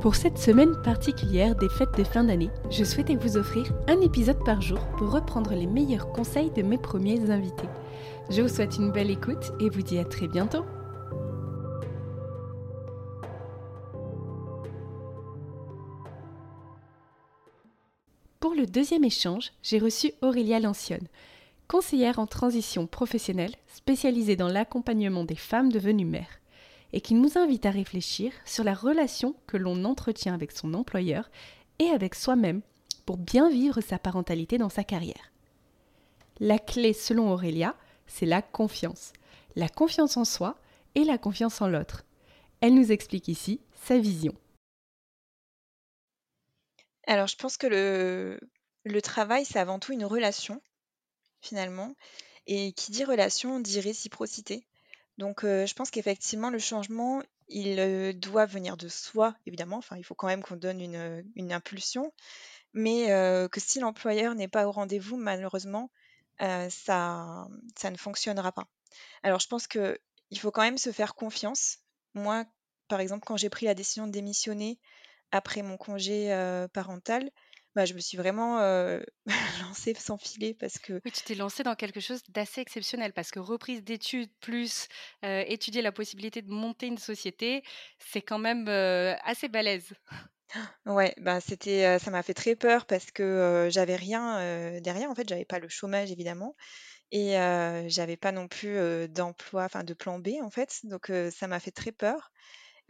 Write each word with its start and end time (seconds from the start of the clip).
Pour 0.00 0.14
cette 0.14 0.38
semaine 0.38 0.80
particulière 0.82 1.56
des 1.56 1.68
fêtes 1.68 1.98
de 1.98 2.04
fin 2.04 2.22
d'année, 2.22 2.50
je 2.70 2.84
souhaitais 2.84 3.16
vous 3.16 3.36
offrir 3.36 3.72
un 3.88 4.00
épisode 4.00 4.44
par 4.44 4.62
jour 4.62 4.78
pour 4.96 5.10
reprendre 5.10 5.52
les 5.54 5.66
meilleurs 5.66 6.12
conseils 6.12 6.52
de 6.52 6.62
mes 6.62 6.78
premiers 6.78 7.30
invités. 7.30 7.68
Je 8.30 8.42
vous 8.42 8.48
souhaite 8.48 8.76
une 8.76 8.92
belle 8.92 9.10
écoute 9.10 9.50
et 9.58 9.68
vous 9.68 9.82
dis 9.82 9.98
à 9.98 10.04
très 10.04 10.28
bientôt. 10.28 10.64
Pour 18.38 18.54
le 18.54 18.66
deuxième 18.66 19.02
échange, 19.02 19.50
j'ai 19.64 19.80
reçu 19.80 20.12
Aurélia 20.22 20.60
Lancione, 20.60 21.08
conseillère 21.66 22.20
en 22.20 22.28
transition 22.28 22.86
professionnelle 22.86 23.56
spécialisée 23.66 24.36
dans 24.36 24.48
l'accompagnement 24.48 25.24
des 25.24 25.34
femmes 25.34 25.72
devenues 25.72 26.04
mères 26.04 26.38
et 26.92 27.00
qui 27.00 27.14
nous 27.14 27.36
invite 27.36 27.66
à 27.66 27.70
réfléchir 27.70 28.32
sur 28.44 28.64
la 28.64 28.74
relation 28.74 29.34
que 29.46 29.56
l'on 29.56 29.84
entretient 29.84 30.34
avec 30.34 30.52
son 30.52 30.74
employeur 30.74 31.30
et 31.78 31.88
avec 31.88 32.14
soi-même 32.14 32.62
pour 33.06 33.16
bien 33.16 33.50
vivre 33.50 33.80
sa 33.80 33.98
parentalité 33.98 34.58
dans 34.58 34.68
sa 34.68 34.84
carrière. 34.84 35.32
La 36.40 36.58
clé, 36.58 36.92
selon 36.92 37.32
Aurélia, 37.32 37.74
c'est 38.06 38.26
la 38.26 38.42
confiance. 38.42 39.12
La 39.56 39.68
confiance 39.68 40.16
en 40.16 40.24
soi 40.24 40.58
et 40.94 41.04
la 41.04 41.18
confiance 41.18 41.60
en 41.60 41.68
l'autre. 41.68 42.04
Elle 42.60 42.74
nous 42.74 42.92
explique 42.92 43.28
ici 43.28 43.60
sa 43.74 43.98
vision. 43.98 44.34
Alors, 47.06 47.26
je 47.26 47.36
pense 47.36 47.56
que 47.56 47.66
le, 47.66 48.38
le 48.84 49.02
travail, 49.02 49.44
c'est 49.44 49.58
avant 49.58 49.78
tout 49.78 49.92
une 49.92 50.04
relation, 50.04 50.60
finalement. 51.40 51.94
Et 52.46 52.72
qui 52.72 52.92
dit 52.92 53.04
relation 53.04 53.60
dit 53.60 53.80
réciprocité. 53.80 54.67
Donc, 55.18 55.40
je 55.42 55.74
pense 55.74 55.90
qu'effectivement, 55.90 56.48
le 56.50 56.58
changement, 56.58 57.22
il, 57.48 58.18
doit 58.18 58.46
venir 58.46 58.76
de 58.76 58.88
soi, 58.88 59.34
évidemment. 59.46 59.76
Enfin, 59.76 59.96
il 59.96 60.04
faut 60.04 60.14
quand 60.14 60.28
même 60.28 60.42
qu'on 60.42 60.56
donne 60.56 60.80
une, 60.80 61.52
impulsion, 61.52 62.12
mais 62.72 63.06
que 63.50 63.60
si 63.60 63.80
l'employeur 63.80 64.34
n'est 64.34 64.48
pas 64.48 64.66
au 64.66 64.70
rendez-vous, 64.70 65.16
malheureusement, 65.16 65.90
ça 66.38 67.48
ça 67.76 67.90
ne 67.90 67.96
fonctionnera 67.96 68.52
pas. 68.52 68.68
Alors, 69.24 69.40
je 69.40 69.48
pense 69.48 69.66
qu'il 69.66 70.38
faut 70.38 70.52
quand 70.52 70.62
même 70.62 70.78
se 70.78 70.92
faire 70.92 71.14
confiance. 71.14 71.78
Moi, 72.14 72.44
par 72.86 73.00
exemple, 73.00 73.24
quand 73.26 73.36
j'ai 73.36 73.50
pris 73.50 73.66
la 73.66 73.74
décision 73.74 74.06
de 74.06 74.12
démissionner 74.12 74.78
après 75.32 75.62
mon 75.62 75.76
congé, 75.76 76.28
parental, 76.72 77.28
bah, 77.78 77.84
je 77.84 77.94
me 77.94 78.00
suis 78.00 78.16
vraiment 78.16 78.58
lancée 79.60 79.94
sans 79.94 80.18
filet 80.18 80.54
parce 80.54 80.78
que 80.78 81.00
Oui, 81.04 81.12
tu 81.12 81.22
t'es 81.22 81.34
lancée 81.36 81.62
dans 81.62 81.76
quelque 81.76 82.00
chose 82.00 82.22
d'assez 82.28 82.60
exceptionnel 82.60 83.12
parce 83.12 83.30
que 83.30 83.38
reprise 83.38 83.84
d'études 83.84 84.30
plus 84.40 84.88
étudier 85.22 85.80
la 85.82 85.92
possibilité 85.92 86.42
de 86.42 86.50
monter 86.50 86.86
une 86.88 86.98
société, 86.98 87.62
c'est 87.98 88.22
quand 88.22 88.38
même 88.38 88.68
assez 88.68 89.48
balèze. 89.48 89.94
Ouais, 90.86 91.14
bah 91.18 91.40
c'était, 91.40 91.98
ça 91.98 92.10
m'a 92.10 92.22
fait 92.22 92.32
très 92.34 92.56
peur 92.56 92.86
parce 92.86 93.10
que 93.10 93.68
j'avais 93.70 93.96
rien 93.96 94.80
derrière. 94.80 95.10
En 95.10 95.14
fait, 95.14 95.28
j'avais 95.28 95.44
pas 95.44 95.58
le 95.58 95.68
chômage 95.68 96.10
évidemment 96.10 96.56
et 97.12 97.32
j'avais 97.88 98.16
pas 98.18 98.32
non 98.32 98.48
plus 98.48 99.08
d'emploi, 99.08 99.64
enfin 99.64 99.84
de 99.84 99.94
plan 99.94 100.18
B 100.20 100.30
en 100.42 100.50
fait. 100.50 100.80
Donc 100.84 101.12
ça 101.32 101.48
m'a 101.48 101.60
fait 101.60 101.72
très 101.72 101.92
peur 101.92 102.32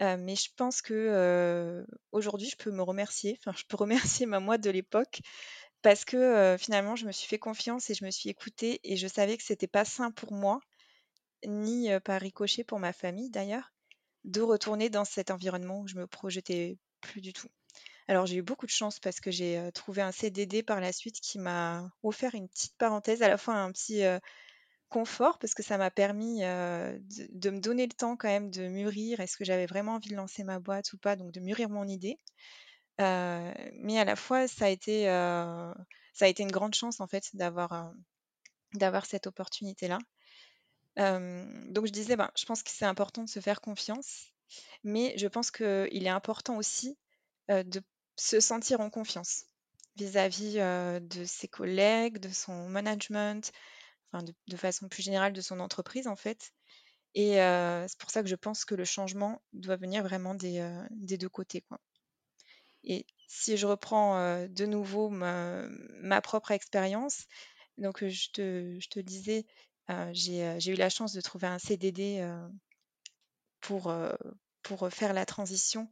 mais 0.00 0.36
je 0.36 0.48
pense 0.56 0.82
que, 0.82 1.84
aujourd'hui, 2.12 2.48
je 2.48 2.56
peux 2.56 2.70
me 2.70 2.82
remercier, 2.82 3.38
enfin, 3.40 3.56
je 3.56 3.64
peux 3.66 3.76
remercier 3.76 4.26
ma 4.26 4.40
moi 4.40 4.58
de 4.58 4.70
l'époque 4.70 5.20
parce 5.82 6.04
que, 6.04 6.56
finalement, 6.58 6.96
je 6.96 7.06
me 7.06 7.12
suis 7.12 7.28
fait 7.28 7.38
confiance 7.38 7.90
et 7.90 7.94
je 7.94 8.04
me 8.04 8.10
suis 8.10 8.30
écoutée 8.30 8.80
et 8.84 8.96
je 8.96 9.06
savais 9.06 9.36
que 9.36 9.42
c'était 9.42 9.66
pas 9.66 9.84
sain 9.84 10.10
pour 10.10 10.32
moi, 10.32 10.60
ni, 11.46 11.88
par 12.04 12.20
ricochet 12.20 12.64
pour 12.64 12.78
ma 12.78 12.92
famille 12.92 13.30
d'ailleurs, 13.30 13.72
de 14.24 14.40
retourner 14.40 14.90
dans 14.90 15.04
cet 15.04 15.30
environnement 15.30 15.80
où 15.80 15.88
je 15.88 15.96
me 15.96 16.06
projetais 16.06 16.78
plus 17.00 17.20
du 17.20 17.32
tout. 17.32 17.48
Alors 18.08 18.24
j'ai 18.24 18.36
eu 18.36 18.42
beaucoup 18.42 18.64
de 18.66 18.70
chance 18.70 18.98
parce 18.98 19.20
que 19.20 19.30
j'ai, 19.30 19.70
trouvé 19.74 20.00
un 20.02 20.12
CDD 20.12 20.62
par 20.62 20.80
la 20.80 20.92
suite 20.92 21.20
qui 21.20 21.38
m'a 21.38 21.90
offert 22.02 22.34
une 22.34 22.48
petite 22.48 22.76
parenthèse, 22.78 23.22
à 23.22 23.28
la 23.28 23.36
fois 23.36 23.54
un 23.54 23.70
petit, 23.70 24.02
confort 24.88 25.38
parce 25.38 25.54
que 25.54 25.62
ça 25.62 25.78
m'a 25.78 25.90
permis 25.90 26.40
de, 26.40 27.50
me 27.50 27.60
donner 27.60 27.86
le 27.86 27.92
temps 27.92 28.16
quand 28.16 28.28
même 28.28 28.50
de 28.50 28.68
mûrir. 28.68 29.20
Est-ce 29.20 29.36
que 29.36 29.44
j'avais 29.44 29.66
vraiment 29.66 29.94
envie 29.94 30.10
de 30.10 30.16
lancer 30.16 30.44
ma 30.44 30.58
boîte 30.58 30.92
ou 30.92 30.98
pas? 30.98 31.16
Donc 31.16 31.32
de 31.32 31.40
mûrir 31.40 31.68
mon 31.68 31.86
idée. 31.86 32.16
mais 32.98 33.98
à 33.98 34.04
la 34.04 34.16
fois, 34.16 34.48
ça 34.48 34.66
a 34.66 34.68
été, 34.68 35.04
ça 35.04 36.24
a 36.24 36.28
été 36.28 36.42
une 36.42 36.50
grande 36.52 36.74
chance 36.74 37.00
en 37.00 37.06
fait 37.06 37.24
d'avoir 37.34 37.92
d'avoir 38.74 39.06
cette 39.06 39.26
opportunité-là. 39.26 39.98
donc 40.96 41.86
je 41.86 41.92
disais, 41.92 42.16
ben, 42.16 42.30
je 42.36 42.44
pense 42.44 42.62
que 42.62 42.70
c'est 42.70 42.84
important 42.84 43.22
de 43.22 43.28
se 43.28 43.40
faire 43.40 43.60
confiance, 43.60 44.32
mais 44.84 45.14
je 45.16 45.26
pense 45.26 45.50
qu'il 45.50 46.06
est 46.06 46.08
important 46.08 46.56
aussi 46.56 46.98
de 47.48 47.82
se 48.16 48.40
sentir 48.40 48.80
en 48.80 48.90
confiance 48.90 49.44
vis-à-vis 49.96 50.54
de 50.54 51.24
ses 51.24 51.48
collègues, 51.48 52.18
de 52.18 52.28
son 52.28 52.68
management, 52.68 53.52
de, 54.12 54.56
façon 54.56 54.88
plus 54.88 55.02
générale 55.02 55.32
de 55.32 55.40
son 55.40 55.60
entreprise 55.60 56.06
en 56.06 56.16
fait. 56.16 56.52
Et 57.14 57.34
c'est 57.34 57.98
pour 57.98 58.10
ça 58.10 58.22
que 58.22 58.28
je 58.28 58.36
pense 58.36 58.64
que 58.64 58.74
le 58.74 58.84
changement 58.84 59.42
doit 59.52 59.76
venir 59.76 60.02
vraiment 60.02 60.34
des, 60.34 60.62
deux 60.90 61.28
côtés. 61.28 61.64
Et 62.84 63.06
si 63.26 63.56
je 63.56 63.66
reprends 63.66 64.46
de 64.46 64.66
nouveau 64.66 65.08
ma, 65.10 66.20
propre 66.22 66.52
expérience, 66.52 67.26
donc 67.76 68.06
je 68.06 68.30
te, 68.30 68.78
je 68.80 68.88
te 68.88 69.00
disais, 69.00 69.46
j'ai 70.12 70.72
eu 70.72 70.76
la 70.76 70.90
chance 70.90 71.12
de 71.12 71.20
trouver 71.20 71.46
un 71.46 71.58
CDD 71.58 72.26
pour 73.60 73.92
faire 74.90 75.12
la 75.12 75.26
transition 75.26 75.90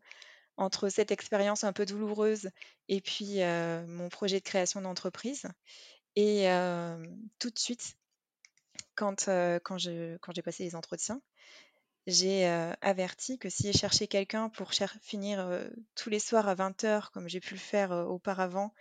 entre 0.59 0.88
cette 0.88 1.10
expérience 1.10 1.65
un 1.65 1.72
peu 1.72 1.84
douloureuse 1.84 2.50
et 2.88 3.00
puis 3.00 3.41
mon 3.88 4.09
projet 4.09 4.38
de 4.38 4.44
création 4.44 4.81
d'entreprise. 4.81 5.47
Et 6.16 6.47
tout 7.38 7.50
de 7.50 7.59
suite, 7.59 7.97
quand, 8.94 9.26
quand 9.64 9.78
j'ai 9.78 10.19
passé 10.44 10.64
les 10.64 10.75
entretiens, 10.75 11.20
j'ai 12.06 12.47
averti 12.82 13.38
que 13.38 13.48
si 13.48 13.72
je 13.72 13.78
cherchais 13.78 14.06
quelqu'un 14.06 14.48
pour 14.48 14.72
finir 15.03 15.48
tous 15.94 16.10
les 16.10 16.20
soirs 16.20 16.48
à 16.48 16.54
20h, 16.54 17.10
comme 17.12 17.28
j'ai 17.28 17.41
pu 17.41 17.54
le 17.54 17.60
faire 17.60 17.91
auparavant, 17.91 18.72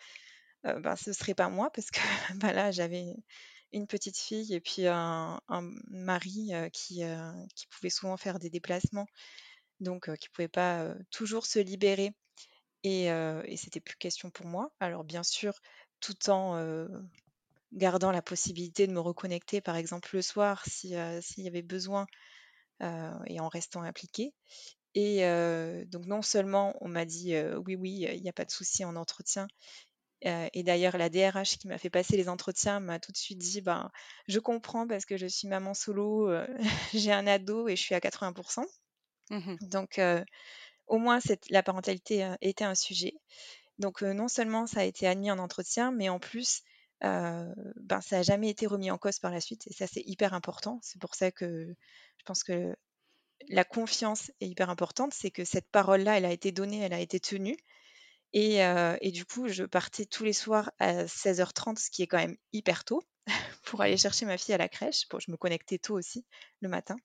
ben, 0.63 0.95
ce 0.95 1.09
ne 1.09 1.15
serait 1.15 1.33
pas 1.33 1.49
moi, 1.49 1.71
parce 1.71 1.91
que 1.91 1.99
bah, 2.35 2.53
là, 2.53 2.71
j'avais 2.71 3.15
une 3.73 3.87
petite 3.87 4.17
fille 4.17 4.53
et 4.53 4.61
puis 4.61 4.87
un, 4.87 5.41
mari 5.89 6.51
qui, 6.71 7.03
qui 7.55 7.67
pouvait 7.67 7.89
souvent 7.89 8.17
faire 8.17 8.39
des 8.39 8.49
déplacements, 8.49 9.07
donc 9.79 10.05
qui 10.17 10.29
ne 10.29 10.33
pouvait 10.33 10.47
pas 10.47 10.93
toujours 11.11 11.45
se 11.45 11.59
libérer. 11.59 12.13
Et, 12.83 13.05
et 13.05 13.57
c'était 13.57 13.79
plus 13.79 13.95
question 13.97 14.29
pour 14.29 14.45
moi. 14.45 14.71
Alors 14.79 15.03
bien 15.03 15.23
sûr, 15.23 15.59
tout 15.99 16.29
en 16.29 16.59
gardant 17.73 18.11
la 18.11 18.21
possibilité 18.21 18.87
de 18.87 18.93
me 18.93 18.99
reconnecter, 18.99 19.61
par 19.61 19.75
exemple 19.75 20.09
le 20.13 20.21
soir, 20.21 20.63
s'il 20.65 20.91
y 20.91 21.47
avait 21.47 21.61
besoin, 21.61 22.05
et 22.81 23.39
en 23.39 23.47
restant 23.47 23.81
impliquée. 23.81 24.33
Et 24.93 25.21
donc 25.87 26.05
non 26.05 26.21
seulement 26.21 26.75
on 26.81 26.87
m'a 26.87 27.05
dit 27.05 27.35
oui, 27.65 27.75
oui, 27.75 28.07
il 28.13 28.21
n'y 28.21 28.29
a 28.29 28.33
pas 28.33 28.45
de 28.45 28.51
souci 28.51 28.85
en 28.85 28.95
entretien. 28.95 29.47
et 30.21 30.63
d'ailleurs, 30.63 30.97
la 30.97 31.09
DRH 31.09 31.57
qui 31.57 31.67
m'a 31.67 31.77
fait 31.77 31.89
passer 31.89 32.17
les 32.17 32.29
entretiens 32.29 32.79
m'a 32.79 32.99
tout 32.99 33.11
de 33.11 33.17
suite 33.17 33.39
dit 33.39 33.61
ben, 33.61 33.91
Je 34.27 34.39
comprends 34.39 34.87
parce 34.87 35.05
que 35.05 35.17
je 35.17 35.27
suis 35.27 35.47
maman 35.47 35.73
solo, 35.73 36.31
j'ai 36.93 37.11
un 37.11 37.27
ado 37.27 37.67
et 37.67 37.75
je 37.75 37.81
suis 37.81 37.95
à 37.95 37.99
80%. 37.99 38.65
Mmh 39.31 39.55
donc, 39.61 39.99
au 40.87 40.97
moins, 40.97 41.19
la 41.49 41.63
parentalité 41.63 42.31
était 42.41 42.63
un 42.63 42.75
sujet. 42.75 43.13
Donc, 43.79 44.01
non 44.01 44.27
seulement 44.27 44.67
ça 44.67 44.81
a 44.81 44.83
été 44.83 45.07
admis 45.07 45.31
en 45.31 45.39
entretien, 45.39 45.91
mais 45.91 46.09
en 46.09 46.19
plus, 46.19 46.61
ben, 47.01 48.01
ça 48.01 48.17
n'a 48.17 48.23
jamais 48.23 48.49
été 48.49 48.67
remis 48.67 48.91
en 48.91 48.97
cause 48.97 49.19
par 49.19 49.31
la 49.31 49.41
suite. 49.41 49.67
Et 49.67 49.73
ça, 49.73 49.87
c'est 49.87 50.03
hyper 50.05 50.33
important. 50.33 50.79
C'est 50.81 50.99
pour 50.99 51.15
ça 51.15 51.31
que 51.31 51.75
je 52.17 52.23
pense 52.25 52.43
que 52.43 52.75
la 53.49 53.63
confiance 53.63 54.31
est 54.41 54.47
hyper 54.47 54.69
importante. 54.69 55.13
C'est 55.13 55.31
que 55.31 55.45
cette 55.45 55.69
parole-là, 55.69 56.17
elle 56.17 56.25
a 56.25 56.31
été 56.31 56.51
donnée, 56.51 56.79
elle 56.79 56.93
a 56.93 56.99
été 56.99 57.19
tenue. 57.19 57.57
Et, 58.33 58.59
et, 59.01 59.11
du 59.11 59.25
coup, 59.25 59.47
je 59.47 59.63
partais 59.63 60.05
tous 60.05 60.25
les 60.25 60.33
soirs 60.33 60.71
à 60.79 61.05
16h30, 61.05 61.79
ce 61.79 61.89
qui 61.89 62.03
est 62.03 62.07
quand 62.07 62.17
même 62.17 62.35
hyper 62.51 62.83
tôt, 62.83 63.01
pour 63.65 63.81
aller 63.81 63.97
chercher 63.97 64.25
ma 64.25 64.37
fille 64.37 64.53
à 64.53 64.57
la 64.57 64.67
crèche. 64.67 65.07
Pour, 65.07 65.21
je 65.21 65.31
me 65.31 65.37
connectais 65.37 65.77
tôt 65.77 65.97
aussi 65.97 66.25
le 66.61 66.67
matin. 66.69 66.97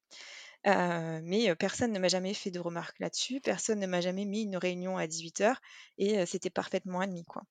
mais 0.64 1.54
personne 1.56 1.92
ne 1.92 1.98
m'a 2.00 2.08
jamais 2.08 2.34
fait 2.34 2.50
de 2.50 2.58
remarques 2.58 2.98
là-dessus. 2.98 3.40
Personne 3.40 3.78
ne 3.78 3.86
m'a 3.86 4.00
jamais 4.00 4.24
mis 4.24 4.42
une 4.42 4.56
réunion 4.56 4.96
à 4.96 5.06
18h. 5.06 5.54
Et 5.98 6.26
c'était 6.26 6.50
parfaitement 6.50 7.00
admis. 7.00 7.24
Quoi. 7.24 7.42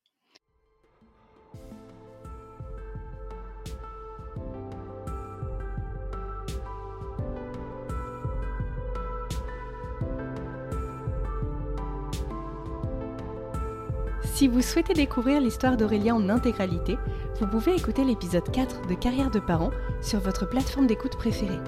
Si 14.39 14.47
vous 14.47 14.62
souhaitez 14.62 14.94
découvrir 14.94 15.41
l'histoire 15.41 15.75
d'Aurélien 15.75 16.15
en 16.15 16.30
intégralité, 16.30 16.95
vous 17.41 17.47
pouvez 17.47 17.75
écouter 17.75 18.06
l'épisode 18.06 18.50
4 18.50 18.88
de 18.88 18.94
Carrière 18.94 19.31
de 19.31 19.41
parents 19.41 19.71
sur 20.01 20.21
votre 20.21 20.47
plateforme 20.47 20.88
d'écoute 20.88 21.18
préférée. 21.18 21.59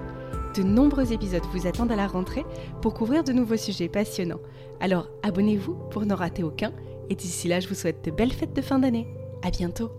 De 0.55 0.63
nombreux 0.63 1.11
épisodes 1.11 1.43
vous 1.51 1.67
attendent 1.67 1.91
à 1.91 1.97
la 1.97 2.07
rentrée 2.07 2.45
pour 2.81 2.93
couvrir 2.93 3.25
de 3.25 3.33
nouveaux 3.33 3.57
sujets 3.57 3.89
passionnants. 3.89 4.39
Alors 4.79 5.09
abonnez-vous 5.21 5.73
pour 5.91 6.05
n'en 6.05 6.15
rater 6.15 6.43
aucun 6.43 6.71
et 7.09 7.15
d'ici 7.15 7.49
là 7.49 7.59
je 7.59 7.67
vous 7.67 7.75
souhaite 7.75 8.05
de 8.05 8.11
belles 8.11 8.31
fêtes 8.31 8.55
de 8.55 8.61
fin 8.61 8.79
d'année. 8.79 9.05
À 9.43 9.51
bientôt 9.51 9.91